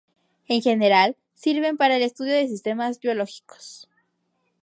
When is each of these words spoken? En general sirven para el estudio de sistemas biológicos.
En 0.47 0.63
general 0.63 1.15
sirven 1.35 1.77
para 1.77 1.97
el 1.97 2.01
estudio 2.01 2.33
de 2.33 2.47
sistemas 2.47 2.99
biológicos. 2.99 3.87